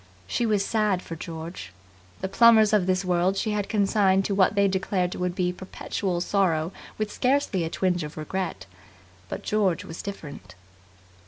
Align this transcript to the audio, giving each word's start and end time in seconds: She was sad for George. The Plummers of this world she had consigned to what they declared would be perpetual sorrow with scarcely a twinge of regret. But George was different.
She 0.25 0.47
was 0.47 0.65
sad 0.65 1.03
for 1.03 1.15
George. 1.15 1.71
The 2.21 2.27
Plummers 2.27 2.73
of 2.73 2.87
this 2.87 3.05
world 3.05 3.37
she 3.37 3.51
had 3.51 3.69
consigned 3.69 4.25
to 4.25 4.33
what 4.33 4.55
they 4.55 4.67
declared 4.67 5.13
would 5.13 5.35
be 5.35 5.53
perpetual 5.53 6.21
sorrow 6.21 6.71
with 6.97 7.11
scarcely 7.11 7.63
a 7.65 7.69
twinge 7.69 8.03
of 8.03 8.17
regret. 8.17 8.65
But 9.29 9.43
George 9.43 9.85
was 9.85 10.01
different. 10.01 10.55